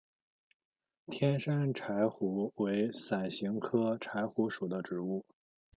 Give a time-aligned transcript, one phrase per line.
[1.05, 5.23] 天山柴胡为伞形科柴胡属的植物。